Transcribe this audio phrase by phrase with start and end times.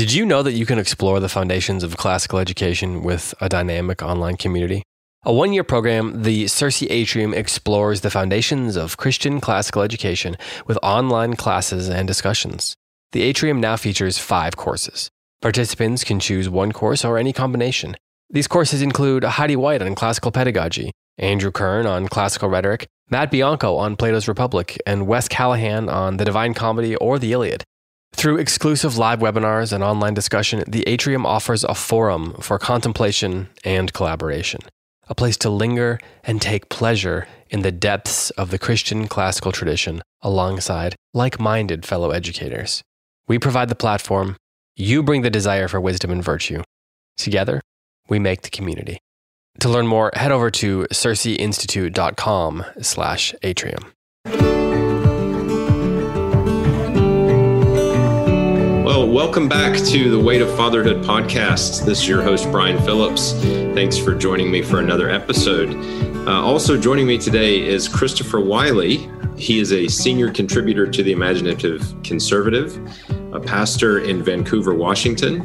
[0.00, 4.02] Did you know that you can explore the foundations of classical education with a dynamic
[4.02, 4.82] online community?
[5.24, 10.78] A one year program, the Circe Atrium explores the foundations of Christian classical education with
[10.82, 12.74] online classes and discussions.
[13.12, 15.10] The Atrium now features five courses.
[15.42, 17.94] Participants can choose one course or any combination.
[18.30, 23.76] These courses include Heidi White on classical pedagogy, Andrew Kern on classical rhetoric, Matt Bianco
[23.76, 27.64] on Plato's Republic, and Wes Callahan on the Divine Comedy or the Iliad.
[28.12, 33.92] Through exclusive live webinars and online discussion, the Atrium offers a forum for contemplation and
[33.92, 34.60] collaboration,
[35.08, 40.02] a place to linger and take pleasure in the depths of the Christian classical tradition
[40.22, 42.82] alongside like minded fellow educators.
[43.26, 44.36] We provide the platform,
[44.76, 46.62] you bring the desire for wisdom and virtue.
[47.16, 47.60] Together,
[48.08, 48.98] we make the community.
[49.60, 53.92] To learn more, head over to circeinstitute.com slash atrium.
[59.10, 61.84] Welcome back to the Way of Fatherhood podcast.
[61.84, 63.32] This is your host, Brian Phillips.
[63.74, 65.74] Thanks for joining me for another episode.
[66.28, 69.10] Uh, also joining me today is Christopher Wiley.
[69.36, 72.78] He is a senior contributor to the Imaginative Conservative,
[73.34, 75.40] a pastor in Vancouver, Washington,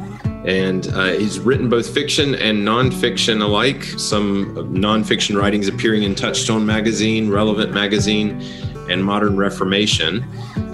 [0.46, 3.82] and uh, he's written both fiction and nonfiction alike.
[3.98, 8.40] Some nonfiction writings appearing in Touchstone Magazine, Relevant Magazine,
[8.88, 10.24] and Modern Reformation.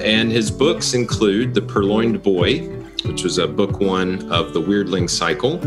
[0.03, 5.09] And his books include The Purloined Boy, which was a book one of the Weirdling
[5.09, 5.59] Cycle,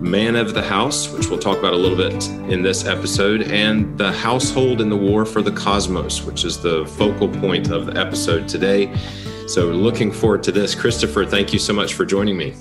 [0.00, 3.96] Man of the House, which we'll talk about a little bit in this episode, and
[3.96, 7.98] The Household in the War for the Cosmos, which is the focal point of the
[7.98, 8.94] episode today.
[9.46, 10.74] So, looking forward to this.
[10.74, 12.54] Christopher, thank you so much for joining me.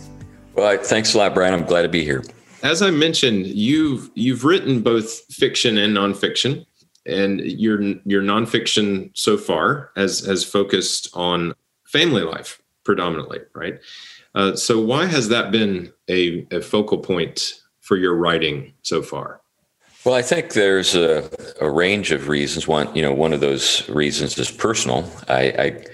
[0.53, 1.53] Well, thanks a lot, Brian.
[1.53, 2.23] I'm glad to be here.
[2.63, 6.65] As I mentioned, you've you've written both fiction and nonfiction
[7.05, 11.53] and your your nonfiction so far has has focused on
[11.85, 13.79] family life predominantly, right?
[14.33, 19.41] Uh, so why has that been a, a, focal point for your writing so far?
[20.05, 21.29] Well, I think there's a,
[21.59, 22.67] a, range of reasons.
[22.67, 25.09] One, you know, one of those reasons is personal.
[25.27, 25.85] I, I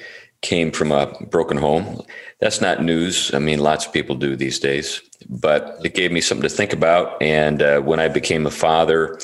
[0.41, 2.02] came from a broken home.
[2.40, 3.34] That's not news.
[3.34, 6.73] I mean, lots of people do these days, but it gave me something to think
[6.73, 7.22] about.
[7.22, 9.19] And uh, when I became a father,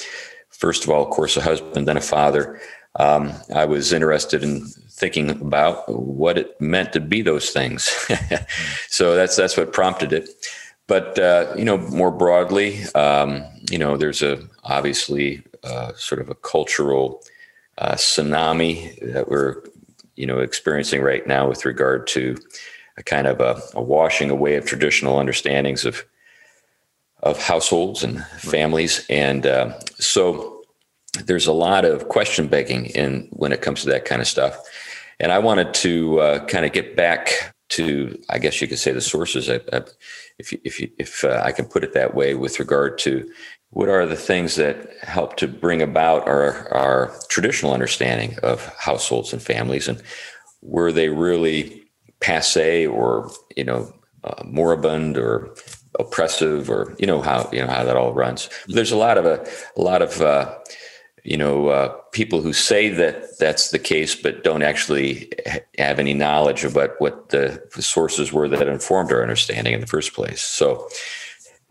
[0.51, 2.61] first of all, of course, a husband, then a father.
[2.97, 7.84] Um, I was interested in thinking about what it meant to be those things.
[8.90, 10.30] so that's that's what prompted it.
[10.88, 16.30] But uh, you know, more broadly, um, you know, there's a obviously uh, sort of
[16.30, 17.22] a cultural
[17.78, 19.64] uh, tsunami that we're
[20.16, 22.35] you know experiencing right now with regard to
[22.97, 26.03] a kind of a, a washing away of traditional understandings of
[27.24, 29.06] of households and families.
[29.09, 30.56] And uh, so
[31.25, 34.57] there's a lot of question begging in when it comes to that kind of stuff.
[35.19, 38.91] And I wanted to uh, kind of get back to, I guess you could say,
[38.91, 39.81] the sources, I, I,
[40.39, 43.29] if if if uh, I can put it that way, with regard to
[43.72, 49.34] what are the things that help to bring about our our traditional understanding of households
[49.34, 50.01] and families, and
[50.61, 51.84] were they really
[52.19, 53.91] passe or you know
[54.23, 55.53] uh, moribund or
[55.99, 58.49] oppressive or you know how you know how that all runs?
[58.67, 59.45] There's a lot of a,
[59.75, 60.55] a lot of uh,
[61.28, 65.32] you know uh, people who say that that's the case but don't actually
[65.78, 70.14] have any knowledge about what the, sources were that informed our understanding in the first
[70.14, 70.42] place.
[70.42, 70.88] So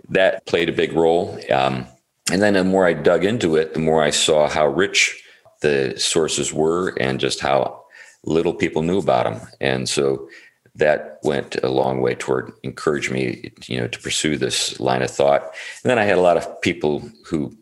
[0.08, 1.40] that played a big role.
[1.50, 1.86] Um,
[2.30, 5.22] and then the more i dug into it the more i saw how rich
[5.62, 7.84] the sources were and just how
[8.24, 9.48] little people knew about them.
[9.60, 10.28] And so
[10.74, 15.10] that went a long way toward encourage me, you know, to pursue this line of
[15.10, 15.42] thought.
[15.82, 17.56] And then I had a lot of people who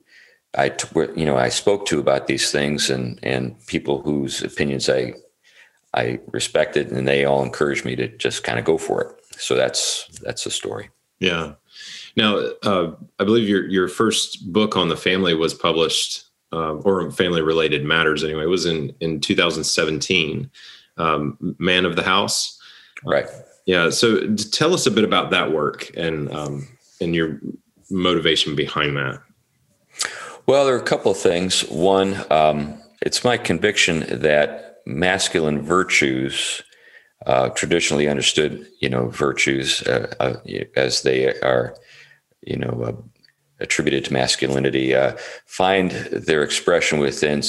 [0.56, 0.72] I,
[1.16, 5.14] you know, I spoke to about these things, and and people whose opinions I
[5.94, 9.40] I respected, and they all encouraged me to just kind of go for it.
[9.40, 10.90] So that's that's the story.
[11.20, 11.54] Yeah.
[12.16, 17.10] Now, uh, I believe your your first book on the family was published, uh, or
[17.10, 18.44] family related matters anyway.
[18.44, 20.50] It was in in 2017.
[20.96, 22.56] Um, Man of the House.
[23.04, 23.26] Right.
[23.66, 23.90] Yeah.
[23.90, 26.68] So tell us a bit about that work and um,
[27.00, 27.40] and your
[27.90, 29.20] motivation behind that.
[30.46, 31.62] Well, there are a couple of things.
[31.70, 36.62] One, um, it's my conviction that masculine virtues
[37.25, 40.37] uh, traditionally understood, you know, virtues uh, uh,
[40.76, 41.75] as they are,
[42.43, 42.93] you know, uh,
[43.61, 47.43] attributed to masculinity, uh, find their expression within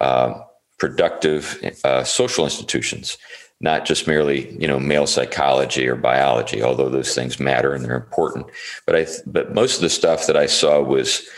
[0.00, 0.40] uh,
[0.78, 1.58] productive
[2.04, 3.18] social institutions,
[3.60, 7.96] not just merely, you know, male psychology or biology, although those things matter and they're
[7.96, 8.46] important.
[8.86, 11.28] But I, but most of the stuff that I saw was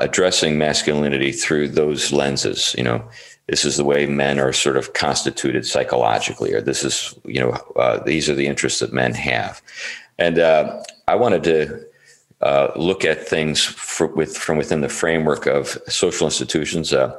[0.00, 3.08] addressing masculinity through those lenses, you know
[3.48, 7.52] this is the way men are sort of constituted psychologically, or this is, you know,
[7.76, 9.62] uh, these are the interests that men have.
[10.18, 11.86] And uh, I wanted to
[12.40, 13.74] uh, look at things
[14.16, 16.92] with, from within the framework of social institutions.
[16.92, 17.18] Uh,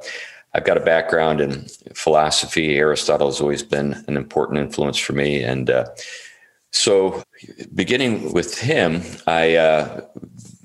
[0.54, 2.78] I've got a background in philosophy.
[2.78, 5.42] Aristotle has always been an important influence for me.
[5.44, 5.86] And uh,
[6.72, 7.24] so,
[7.74, 10.02] beginning with him, I, uh,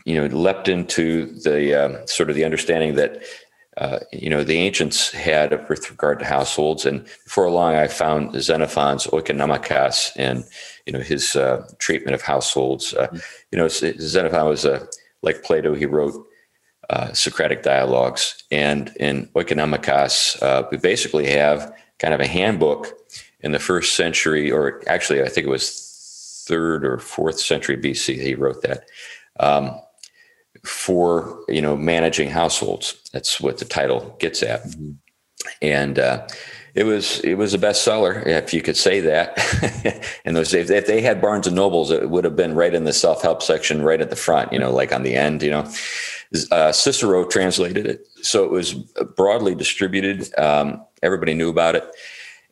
[0.04, 3.22] you know, leapt into the sort of the understanding that
[3.78, 6.84] uh, you know, the ancients had with regard to households.
[6.84, 10.44] And before long, I found Xenophon's Oikonomikos and,
[10.86, 12.92] you know, his uh, treatment of households.
[12.92, 13.08] Uh,
[13.50, 14.86] you know, Xenophon was a,
[15.22, 16.26] like Plato, he wrote
[16.90, 18.44] uh, Socratic dialogues.
[18.50, 22.92] And in Oikonomikos, uh, we basically have kind of a handbook
[23.40, 28.20] in the first century, or actually, I think it was third or fourth century BC,
[28.20, 28.84] he wrote that.
[29.40, 29.80] Um,
[30.64, 32.98] for you know managing households.
[33.12, 34.92] That's what the title gets at, mm-hmm.
[35.60, 36.26] and uh,
[36.74, 39.38] it was it was a bestseller, if you could say that.
[40.24, 42.84] and those days, if they had Barnes and Nobles, it would have been right in
[42.84, 44.52] the self help section, right at the front.
[44.52, 45.42] You know, like on the end.
[45.42, 45.72] You know,
[46.50, 50.32] uh, Cicero translated it, so it was broadly distributed.
[50.38, 51.84] Um, everybody knew about it,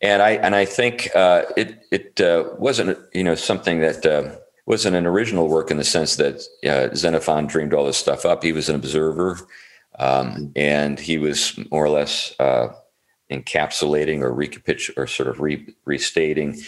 [0.02, 4.36] and I and I think uh, it it uh, wasn't you know something that uh,
[4.66, 8.42] wasn't an original work in the sense that uh, Xenophon dreamed all this stuff up.
[8.42, 9.38] He was an observer,
[9.98, 12.68] um, and he was more or less uh,
[13.30, 16.60] encapsulating or recapitulating or sort of re- restating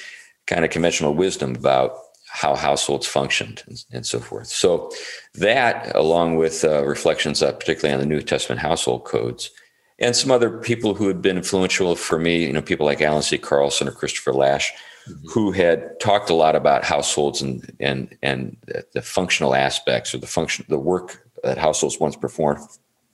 [0.47, 1.97] kind of conventional wisdom about
[2.29, 4.47] how households functioned and, and so forth.
[4.47, 4.91] So
[5.35, 9.51] that, along with uh, reflections, uh, particularly on the New Testament household codes,
[9.99, 13.23] and some other people who had been influential for me, you know, people like Allan
[13.23, 13.39] C.
[13.39, 14.73] Carlson or Christopher Lasch,
[15.09, 15.29] mm-hmm.
[15.29, 18.57] who had talked a lot about households and and and
[18.93, 22.61] the functional aspects or the function the work that households once performed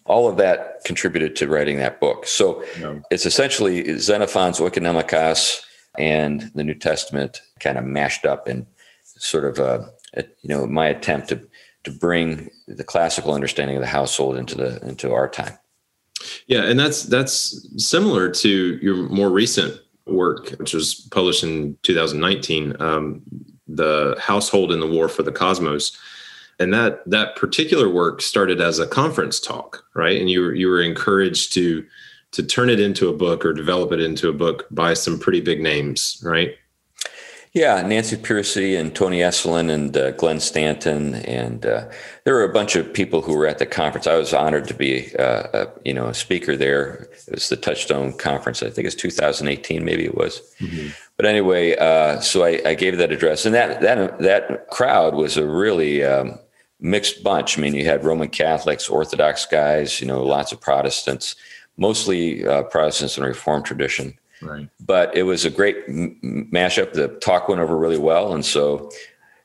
[0.04, 2.98] all of that contributed to writing that book so yeah.
[3.10, 5.60] it's essentially xenophon's oikonomikos
[5.98, 8.66] and the new testament kind of mashed up in
[9.02, 11.40] sort of a, a, you know my attempt to
[11.84, 15.56] to bring the classical understanding of the household into the into our time
[16.46, 22.80] yeah and that's that's similar to your more recent work, which was published in 2019,
[22.80, 23.22] um,
[23.66, 25.96] the household in the war for the cosmos.
[26.58, 30.20] And that that particular work started as a conference talk, right?
[30.20, 31.86] And you you were encouraged to
[32.32, 35.40] to turn it into a book or develop it into a book by some pretty
[35.40, 36.56] big names, right?
[37.54, 41.88] Yeah, Nancy Pearcey and Tony Esolen and uh, Glenn Stanton, and uh,
[42.24, 44.06] there were a bunch of people who were at the conference.
[44.06, 47.08] I was honored to be, uh, a, you know, a speaker there.
[47.26, 48.62] It was the Touchstone Conference.
[48.62, 50.42] I think it's 2018, maybe it was.
[50.60, 50.88] Mm-hmm.
[51.16, 55.36] But anyway, uh, so I, I, gave that address, and that that that crowd was
[55.36, 56.38] a really um,
[56.80, 57.58] mixed bunch.
[57.58, 61.34] I mean, you had Roman Catholics, Orthodox guys, you know, lots of Protestants,
[61.76, 64.18] mostly uh, Protestants and Reformed tradition.
[64.40, 64.68] Right.
[64.80, 66.92] But it was a great m- mashup.
[66.92, 68.90] The talk went over really well, and so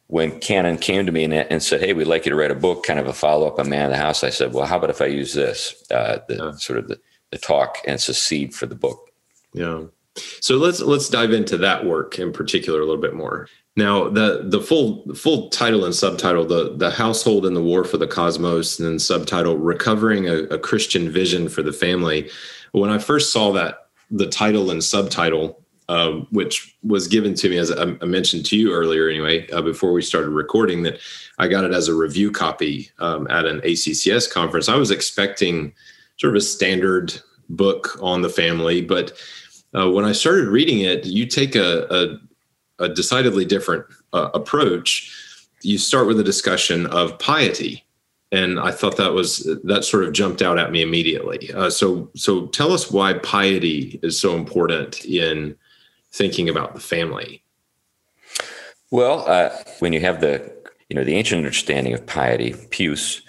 [0.07, 2.55] when Canon came to me and, and, said, "Hey, we'd like you to write a
[2.55, 4.77] book, kind of a follow up on Man of the House," I said, "Well, how
[4.77, 6.51] about if I use this, uh, the yeah.
[6.53, 6.99] sort of the,
[7.31, 9.09] the talk, and seed for the book."
[9.53, 9.85] Yeah.
[10.41, 13.47] So let's let's dive into that work in particular a little bit more.
[13.75, 17.97] Now, the the full full title and subtitle, the the household and the war for
[17.97, 22.29] the cosmos, and then subtitle, recovering a, a Christian vision for the family.
[22.71, 23.82] When I first saw that
[24.13, 28.71] the title and subtitle, uh, which was given to me as I, mentioned to you
[28.71, 30.99] earlier, anyway, uh, before we started recording, that
[31.39, 34.69] I got it as a review copy um, at an ACCS conference.
[34.69, 35.73] I was expecting
[36.17, 39.13] sort of a standard book on the family, but
[39.75, 42.19] uh, when I started reading it, you take a,
[42.79, 45.11] a, a decidedly different uh, approach.
[45.63, 47.83] You start with a discussion of piety
[48.33, 51.53] and I thought that was that sort of jumped out at me immediately.
[51.53, 55.55] Uh, so, so tell us why piety is so important in
[56.11, 57.43] thinking about the family.
[58.89, 60.51] Well, uh, when you have the
[60.89, 63.21] you know the ancient understanding of piety, pious,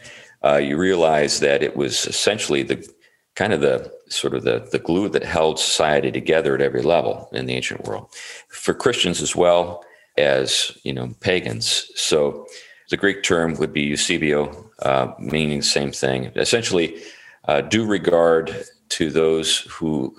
[0.43, 2.89] uh, you realize that it was essentially the
[3.35, 7.29] kind of the sort of the the glue that held society together at every level
[7.33, 8.09] in the ancient world,
[8.49, 9.85] for Christians as well
[10.17, 11.91] as you know pagans.
[11.95, 12.47] So
[12.91, 16.31] the Greek term would be eusebeia, uh, meaning the same thing.
[16.37, 17.01] Essentially,
[17.47, 20.15] uh, due regard to those who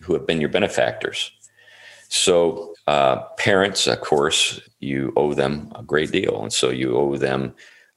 [0.00, 1.30] who have been your benefactors.
[2.08, 7.16] So, uh, parents, of course, you owe them a great deal, and so you owe
[7.16, 7.54] them,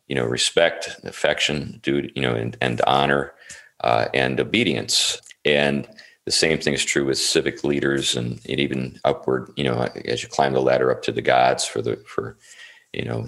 [0.08, 3.34] you know, respect, affection, duty, you know, and, and honor
[3.84, 5.20] uh, and obedience.
[5.44, 5.88] And
[6.26, 10.24] the same thing is true with civic leaders, and, and even upward, you know, as
[10.24, 12.38] you climb the ladder up to the gods for the for,
[12.94, 13.28] you know,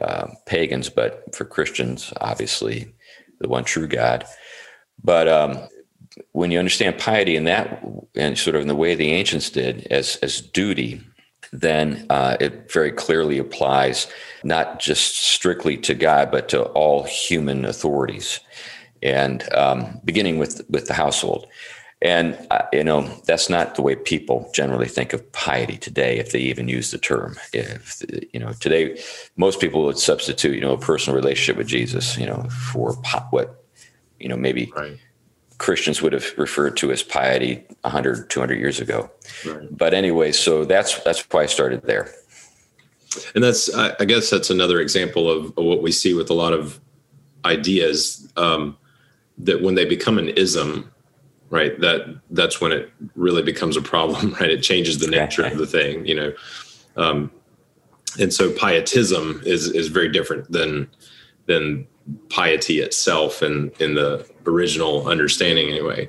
[0.00, 2.94] uh, pagans, but for Christians, obviously,
[3.40, 4.24] the one true God.
[5.02, 5.68] But um,
[6.32, 7.82] when you understand piety in that
[8.14, 11.00] and sort of in the way the ancients did as as duty,
[11.52, 14.06] then uh, it very clearly applies
[14.44, 18.40] not just strictly to God, but to all human authorities,
[19.02, 21.46] and um, beginning with with the household.
[22.06, 26.30] And uh, you know that's not the way people generally think of piety today, if
[26.30, 27.36] they even use the term.
[27.52, 28.00] If
[28.32, 29.02] you know today,
[29.36, 32.92] most people would substitute you know a personal relationship with Jesus, you know, for
[33.30, 33.64] what
[34.20, 34.96] you know maybe right.
[35.58, 39.10] Christians would have referred to as piety 100, 200 years ago.
[39.44, 39.66] Right.
[39.76, 42.12] But anyway, so that's that's why I started there.
[43.34, 46.78] And that's, I guess, that's another example of, what we see with a lot of
[47.46, 48.76] ideas um,
[49.38, 50.92] that when they become an ism,
[51.50, 54.50] right, that that's when it really becomes a problem, right?
[54.50, 56.32] It changes the nature of the thing, you know.
[56.96, 57.30] Um,
[58.18, 60.88] and so pietism is is very different than
[61.46, 61.86] than
[62.28, 66.08] piety itself and in the original understanding anyway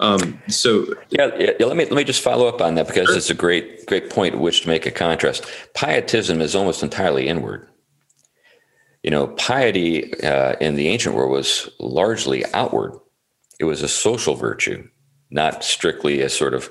[0.00, 3.16] um, so yeah, yeah, let me let me just follow up on that because sure.
[3.16, 7.28] it's a great great point at which to make a contrast pietism is almost entirely
[7.28, 7.66] inward
[9.02, 12.92] you know piety uh, in the ancient world was largely outward
[13.58, 14.86] it was a social virtue
[15.30, 16.70] not strictly a sort of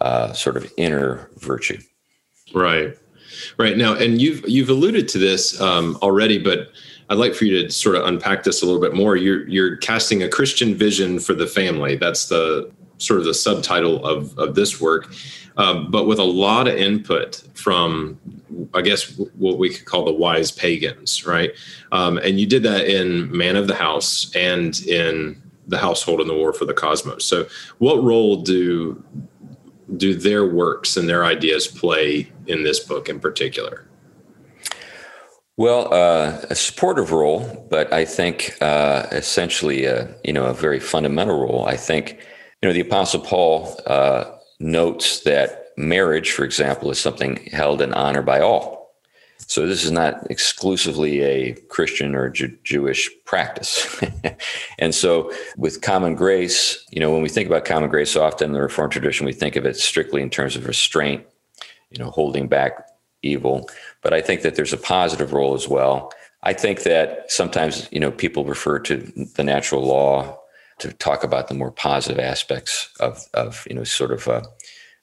[0.00, 1.78] uh, sort of inner virtue
[2.54, 2.96] right
[3.58, 6.68] right now and you've you've alluded to this um, already but
[7.10, 9.16] I'd like for you to sort of unpack this a little bit more.
[9.16, 11.96] You're you're casting a Christian vision for the family.
[11.96, 15.12] That's the sort of the subtitle of of this work,
[15.56, 18.18] um, but with a lot of input from,
[18.72, 21.50] I guess, what we could call the wise pagans, right?
[21.92, 26.28] Um, and you did that in Man of the House and in the Household and
[26.28, 27.24] the War for the Cosmos.
[27.24, 27.46] So,
[27.78, 29.02] what role do
[29.96, 33.86] do their works and their ideas play in this book in particular?
[35.56, 40.80] Well, uh, a supportive role, but I think uh, essentially, a, you know, a very
[40.80, 41.66] fundamental role.
[41.66, 42.18] I think,
[42.60, 44.24] you know, the Apostle Paul uh,
[44.58, 48.83] notes that marriage, for example, is something held in honor by all.
[49.46, 54.00] So this is not exclusively a Christian or Jew- Jewish practice.
[54.78, 58.52] and so, with common grace, you know, when we think about common grace, often in
[58.52, 61.24] the Reformed tradition, we think of it strictly in terms of restraint,
[61.90, 62.88] you know, holding back
[63.22, 63.68] evil
[64.04, 66.12] but I think that there's a positive role as well.
[66.44, 68.98] I think that sometimes you know people refer to
[69.34, 70.38] the natural law
[70.78, 74.44] to talk about the more positive aspects of of you know sort of a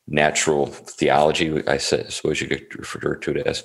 [0.08, 1.68] natural theology.
[1.68, 3.64] I suppose you could refer to it as,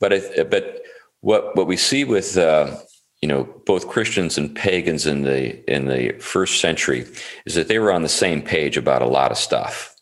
[0.00, 0.82] but I, but
[1.20, 2.76] what what we see with uh,
[3.22, 7.06] you know both Christians and pagans in the in the first century
[7.46, 9.94] is that they were on the same page about a lot of stuff,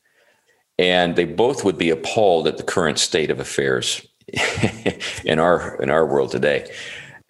[0.79, 4.07] and they both would be appalled at the current state of affairs
[5.25, 6.71] in our in our world today.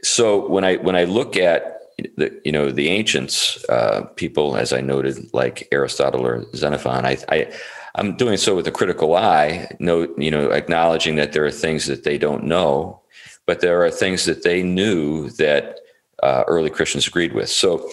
[0.03, 1.79] So when I when I look at
[2.17, 7.19] the you know the ancients uh, people, as I noted, like Aristotle or Xenophon, I,
[7.29, 7.53] I
[7.99, 11.87] I'm doing so with a critical eye, no, you know, acknowledging that there are things
[11.87, 13.01] that they don't know,
[13.45, 15.81] but there are things that they knew that
[16.23, 17.49] uh, early Christians agreed with.
[17.49, 17.91] So,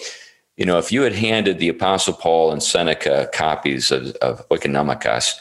[0.56, 5.34] you know, if you had handed the Apostle Paul and Seneca copies of, of Oikonomikos,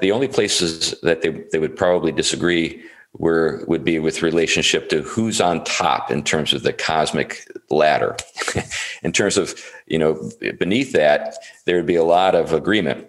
[0.00, 2.82] the only places that they, they would probably disagree
[3.18, 8.16] were would be with relationship to who's on top in terms of the cosmic ladder.
[9.02, 9.54] in terms of
[9.86, 13.08] you know beneath that, there would be a lot of agreement.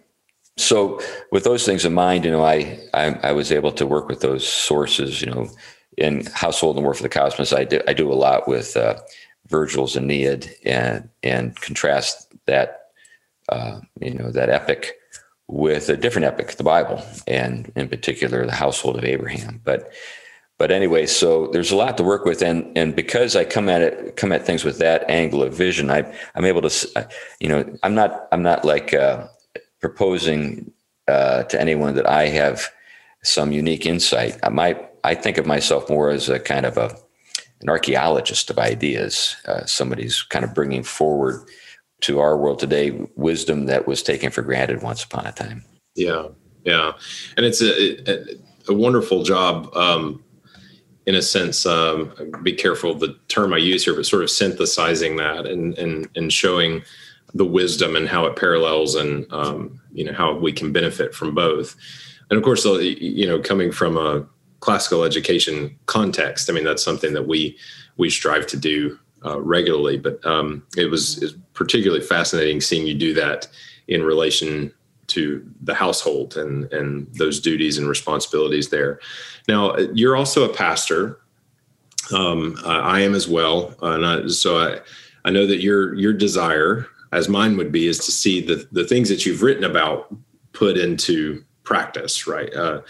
[0.58, 1.00] So
[1.32, 4.22] with those things in mind, you know, I, I, I was able to work with
[4.22, 5.22] those sources.
[5.22, 5.50] You know,
[5.98, 8.98] in Household and War for the Cosmos, I do I do a lot with uh,
[9.48, 12.90] Virgil's Aeneid and and contrast that
[13.50, 14.96] uh, you know that epic
[15.48, 19.62] with a different epic, the Bible, and in particular the household of Abraham.
[19.64, 19.92] But
[20.58, 23.82] but anyway, so there's a lot to work with, and and because I come at
[23.82, 27.10] it come at things with that angle of vision, I I'm able to,
[27.40, 29.28] you know, I'm not I'm not like uh,
[29.80, 30.72] proposing
[31.08, 32.70] uh, to anyone that I have
[33.24, 34.38] some unique insight.
[34.44, 36.98] I might I think of myself more as a kind of a
[37.62, 41.48] an archaeologist of ideas, uh, somebody's kind of bringing forward
[42.02, 45.64] to our world today wisdom that was taken for granted once upon a time.
[45.96, 46.28] Yeah,
[46.64, 46.92] yeah,
[47.36, 48.26] and it's a, a,
[48.70, 49.76] a wonderful job.
[49.76, 50.24] Um,
[51.08, 52.12] in a sense, um,
[52.44, 56.32] be careful the term I use here, but sort of synthesizing that and and and
[56.32, 56.84] showing
[57.34, 61.36] the wisdom and how it parallels and um, you know how we can benefit from
[61.36, 61.76] both.
[62.30, 64.26] and of course, you know, coming from a
[64.60, 67.58] classical education context, I mean, that's something that we
[67.98, 69.98] we strive to do uh, regularly.
[69.98, 73.48] But um, it, was, particularly fascinating seeing you do that
[73.88, 74.72] in relation
[75.08, 79.00] to the household and and those duties and responsibilities there.
[79.48, 81.20] Now, you're also a pastor.
[82.14, 84.80] Um, I am as well, and I, so I
[85.26, 88.86] I know that your your desire, as mine would be, is to see the the
[88.86, 90.14] things that you've written about
[90.54, 92.54] put into practice, right?
[92.54, 92.82] Uh,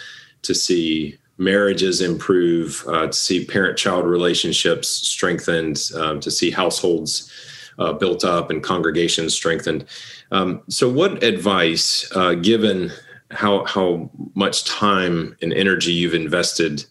[0.44, 7.32] to see marriages improve, uh, to see parent-child relationships strengthened, um, to see households
[7.80, 9.86] uh, built up and congregations strengthened.
[10.32, 12.92] Um, so, what advice, uh, given
[13.32, 16.86] how how much time and energy you've invested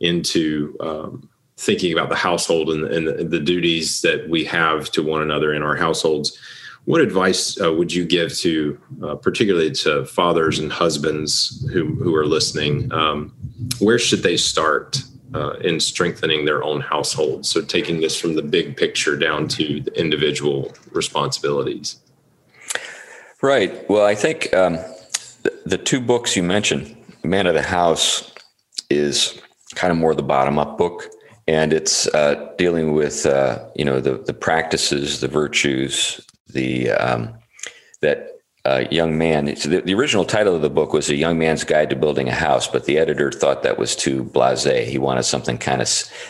[0.00, 5.02] into um, thinking about the household and, and the, the, duties that we have to
[5.02, 6.38] one another in our households,
[6.86, 12.14] what advice uh, would you give to, uh, particularly to fathers and husbands who who
[12.14, 12.92] are listening?
[12.92, 13.34] Um,
[13.80, 15.02] where should they start
[15.34, 17.44] uh, in strengthening their own household?
[17.44, 21.96] So, taking this from the big picture down to the individual responsibilities.
[23.42, 23.88] Right.
[23.90, 24.74] Well, I think um,
[25.42, 28.32] the, the two books you mentioned, Man of the House,
[28.90, 29.40] is
[29.74, 31.10] kind of more the bottom up book.
[31.48, 36.20] And it's uh, dealing with uh, you know the the practices, the virtues,
[36.56, 37.34] the um,
[38.00, 38.35] that
[38.66, 39.44] a young man.
[39.44, 42.34] The, the, original title of the book was A Young Man's Guide to Building a
[42.34, 44.64] House, but the editor thought that was too blase.
[44.64, 45.88] He wanted something kind of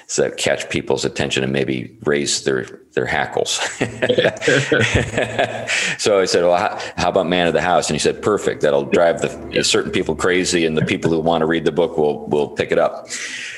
[0.08, 3.52] to catch people's attention and maybe raise their, their hackles.
[5.98, 7.88] so I said, Well, how, how, about Man of the House?
[7.88, 8.60] And he said, Perfect.
[8.60, 11.96] That'll drive the certain people crazy, and the people who want to read the book
[11.96, 13.08] will, will pick it up.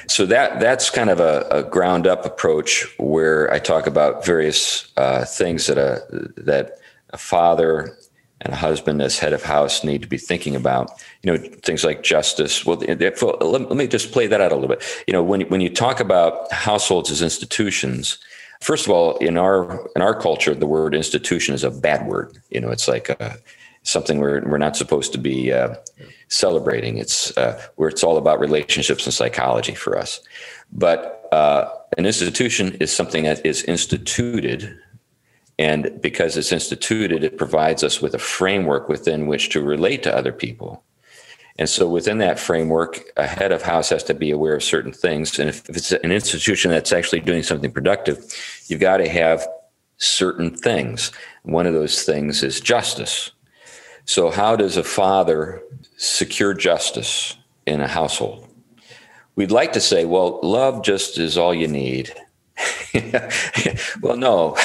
[0.07, 4.91] So that that's kind of a, a ground up approach where I talk about various
[4.97, 6.01] uh, things that a
[6.37, 6.79] that
[7.11, 7.98] a father
[8.41, 10.91] and a husband as head of house need to be thinking about
[11.23, 12.65] you know things like justice.
[12.65, 14.85] Well let, me just play that out a little bit.
[15.07, 18.19] You know when, when you talk about households as institutions
[18.61, 22.37] first of all in our in our culture the word institution is a bad word.
[22.51, 23.39] You know it's like a,
[23.83, 25.75] something we're, we're not supposed to be uh,
[26.29, 26.99] celebrating.
[26.99, 30.21] It's uh, where it's all about relationships and psychology for us.
[30.73, 34.79] But uh, an institution is something that is instituted
[35.59, 40.15] and because it's instituted, it provides us with a framework within which to relate to
[40.15, 40.85] other people.
[41.59, 44.93] And so within that framework, a head of house has to be aware of certain
[44.93, 45.39] things.
[45.41, 48.25] And if it's an institution that's actually doing something productive,
[48.69, 49.45] you've got to have
[49.97, 51.11] certain things.
[51.43, 53.33] One of those things is justice.
[54.05, 55.61] So, how does a father
[55.97, 58.49] secure justice in a household?
[59.35, 62.15] We'd like to say, well, love just is all you need.
[64.03, 64.57] well, no.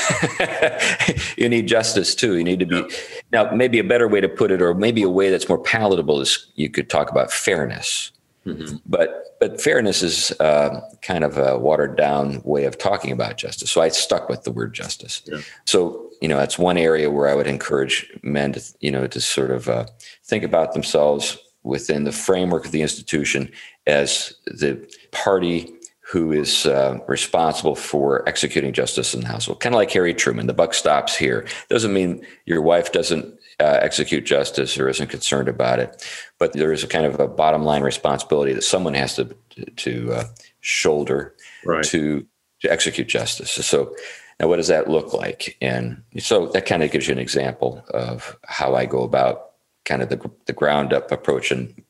[1.38, 2.38] you need justice too.
[2.38, 2.88] You need to be yeah.
[3.32, 3.52] now.
[3.52, 6.48] Maybe a better way to put it, or maybe a way that's more palatable, is
[6.56, 8.12] you could talk about fairness.
[8.46, 8.78] Mm-hmm.
[8.86, 13.72] But but fairness is uh, kind of a watered down way of talking about justice.
[13.72, 15.22] So I stuck with the word justice.
[15.26, 15.40] Yeah.
[15.66, 19.22] So you know that's one area where I would encourage men to you know to
[19.22, 19.86] sort of uh,
[20.24, 23.50] think about themselves within the framework of the institution
[23.88, 25.74] as the party
[26.14, 29.60] who is uh, responsible for executing justice in the household.
[29.60, 31.48] Kind of like Harry Truman, the buck stops here.
[31.70, 33.26] Doesn't mean your wife doesn't
[33.60, 37.28] uh, execute justice or isn't concerned about it, but there is a kind of a
[37.28, 39.36] bottom line responsibility that someone has to
[39.76, 40.24] to uh,
[40.62, 41.34] shoulder
[41.66, 41.84] right.
[41.86, 42.24] to
[42.62, 43.52] to execute justice.
[43.52, 43.96] So.
[44.40, 45.56] Now, what does that look like?
[45.62, 49.52] And so that kind of gives you an example of how I go about
[49.86, 51.82] kind of the, the ground up approach and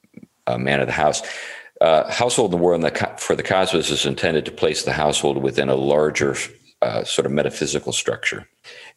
[0.45, 1.23] uh, man of the house
[1.83, 5.43] uh, household in the world the, for the cosmos is intended to place the household
[5.43, 6.35] within a larger
[6.81, 8.47] uh, sort of metaphysical structure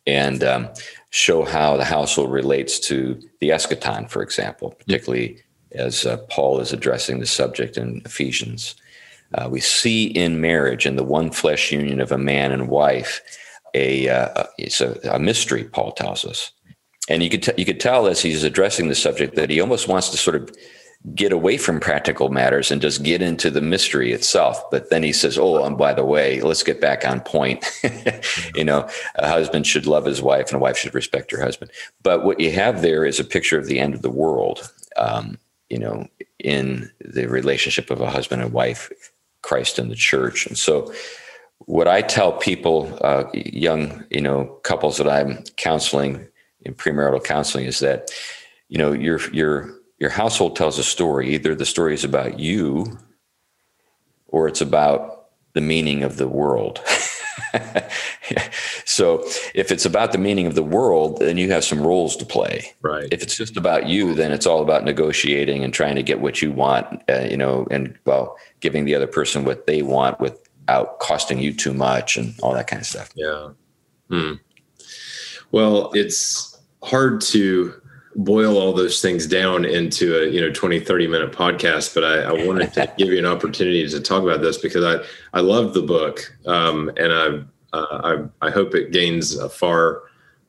[0.07, 0.68] and um,
[1.11, 6.72] show how the household relates to the eschaton, for example, particularly as uh, Paul is
[6.72, 8.77] addressing the subject in Ephesians.
[9.35, 13.20] Uh, we see in marriage, in the one flesh union of a man and wife,
[13.75, 15.64] a uh, it's a, a, mystery.
[15.64, 16.53] Paul tells us,
[17.11, 19.88] and you could t- you could tell as he's addressing the subject that he almost
[19.88, 20.57] wants to sort of
[21.14, 24.70] get away from practical matters and just get into the mystery itself.
[24.70, 27.64] But then he says, Oh, and by the way, let's get back on point.
[28.54, 31.70] you know, a husband should love his wife and a wife should respect her husband.
[32.02, 35.38] But what you have there is a picture of the end of the world, um,
[35.70, 38.90] you know, in the relationship of a husband and wife,
[39.42, 40.46] Christ and the church.
[40.46, 40.92] And so,
[41.61, 46.26] what I tell people, uh, young, you know, couples that I'm counseling
[46.61, 48.11] in premarital counseling is that,
[48.68, 51.35] you know, you're, you're, your household tells a story.
[51.35, 52.98] Either the story is about you
[54.28, 56.80] or it's about the meaning of the world.
[58.85, 59.22] so
[59.54, 62.72] if it's about the meaning of the world, then you have some roles to play.
[62.82, 63.09] Right.
[63.11, 66.42] If it's just about you, then it's all about negotiating and trying to get what
[66.42, 70.98] you want, uh, you know, and well, giving the other person what they want without
[70.98, 73.11] costing you too much and all that kind of stuff.
[73.14, 73.50] Yeah.
[74.11, 74.35] Hmm.
[75.52, 77.80] Well, it's hard to
[78.16, 82.22] boil all those things down into a you know 20 30 minute podcast but i,
[82.22, 85.05] I wanted to give you an opportunity to talk about this because i
[85.37, 90.02] i love the book um, and I, uh, I i hope it gains a far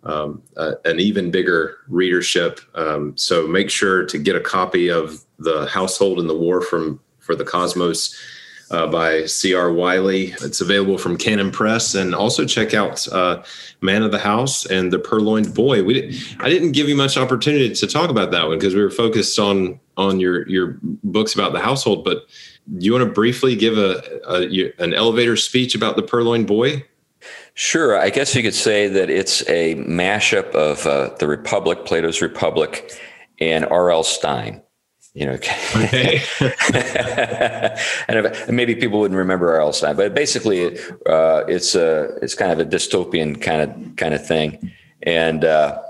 [0.03, 2.61] um, an even bigger readership.
[2.75, 6.99] Um, so make sure to get a copy of the household in the war from
[7.19, 8.17] for the cosmos
[8.71, 9.71] uh, by C.R.
[9.71, 10.33] Wiley.
[10.41, 13.43] It's available from Canon Press, and also check out uh,
[13.81, 15.83] Man of the House and The Purloined Boy.
[15.83, 18.91] We I didn't give you much opportunity to talk about that one because we were
[18.91, 22.03] focused on on your your books about the household.
[22.03, 22.25] But
[22.77, 26.83] do you want to briefly give a, a an elevator speech about The Purloined Boy?
[27.53, 27.97] Sure.
[27.97, 32.91] I guess you could say that it's a mashup of uh, the Republic, Plato's Republic,
[33.39, 34.03] and R.L.
[34.03, 34.61] Stine
[35.13, 35.33] you know.
[35.33, 36.21] Okay.
[38.07, 39.73] and if, maybe people wouldn't remember R.L.
[39.73, 44.25] Stine, but basically, uh, it's a it's kind of a dystopian kind of kind of
[44.25, 44.71] thing,
[45.03, 45.81] and uh,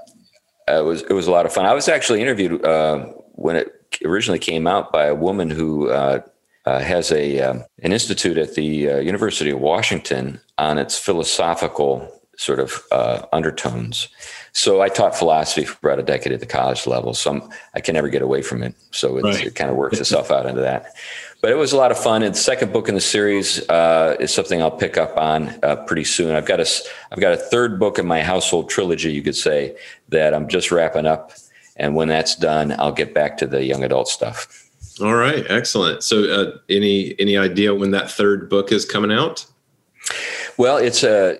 [0.67, 1.65] it was it was a lot of fun.
[1.65, 3.71] I was actually interviewed uh, when it
[4.05, 5.89] originally came out by a woman who.
[5.89, 6.21] Uh,
[6.65, 12.11] uh, has a um, an institute at the uh, University of Washington on its philosophical
[12.35, 12.83] sort of
[13.31, 14.09] undertones,
[14.57, 17.13] so I taught philosophy for about a decade at the college level.
[17.13, 18.73] So I'm, I can never get away from it.
[18.89, 19.45] So right.
[19.45, 20.95] it kind of works itself out into that.
[21.43, 22.23] But it was a lot of fun.
[22.23, 25.75] And the second book in the series uh, is something I'll pick up on uh,
[25.85, 26.35] pretty soon.
[26.35, 26.67] I've got a
[27.11, 29.77] I've got a third book in my household trilogy, you could say,
[30.09, 31.33] that I'm just wrapping up.
[31.75, 34.71] And when that's done, I'll get back to the young adult stuff.
[34.99, 36.03] All right, excellent.
[36.03, 39.45] So, uh, any any idea when that third book is coming out?
[40.57, 41.37] Well, it's a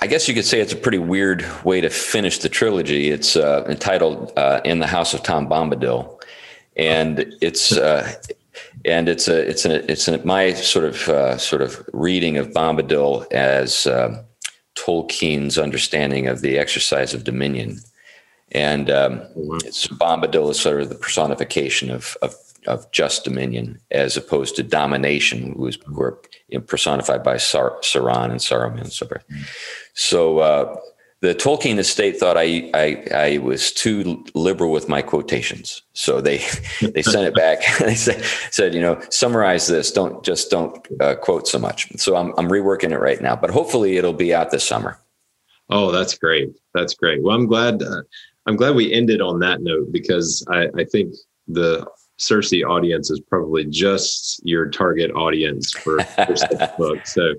[0.00, 3.10] I guess you could say it's a pretty weird way to finish the trilogy.
[3.10, 6.20] It's uh, entitled uh, "In the House of Tom Bombadil,"
[6.76, 8.12] and it's uh,
[8.84, 12.48] and it's a it's an it's an, my sort of uh, sort of reading of
[12.48, 14.20] Bombadil as um,
[14.74, 17.80] Tolkien's understanding of the exercise of dominion,
[18.52, 19.22] and um,
[19.64, 22.34] it's Bombadil is sort of the personification of of
[22.66, 26.20] of just dominion as opposed to domination, who, is, who are
[26.66, 29.24] personified by Sar- Sauron and Saruman and so forth.
[29.94, 30.76] So uh,
[31.20, 36.38] the Tolkien estate thought I, I, I was too liberal with my quotations, so they
[36.80, 37.60] they sent it back.
[37.78, 39.90] they said, said, you know, summarize this.
[39.90, 41.90] Don't just don't uh, quote so much.
[41.98, 44.98] So I'm I'm reworking it right now, but hopefully it'll be out this summer.
[45.70, 46.50] Oh, that's great.
[46.74, 47.22] That's great.
[47.22, 47.82] Well, I'm glad.
[47.82, 48.02] Uh,
[48.46, 51.14] I'm glad we ended on that note because I, I think
[51.48, 51.86] the
[52.18, 57.14] Circe audience is probably just your target audience for, for such books.
[57.14, 57.34] So,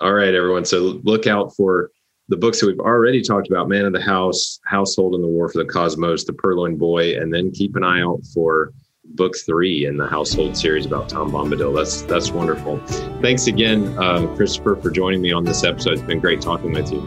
[0.00, 0.64] all right, everyone.
[0.64, 1.90] So look out for
[2.28, 5.48] the books that we've already talked about Man of the House, Household in the War
[5.48, 8.72] for the Cosmos, The Purloined Boy, and then keep an eye out for
[9.14, 11.74] book three in the Household series about Tom Bombadil.
[11.74, 12.78] That's that's wonderful.
[13.20, 15.94] Thanks again, uh, Christopher, for joining me on this episode.
[15.94, 17.00] It's been great talking with you.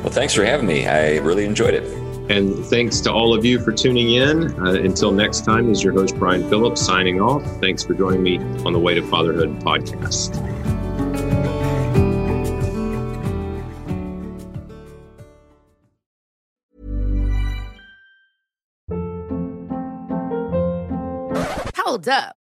[0.00, 0.86] Well, thanks for having me.
[0.86, 1.99] I really enjoyed it.
[2.30, 4.54] And thanks to all of you for tuning in.
[4.64, 7.42] Uh, until next time, is your host, Brian Phillips, signing off.
[7.60, 10.36] Thanks for joining me on the Way to Fatherhood podcast.
[21.76, 22.39] Hold up.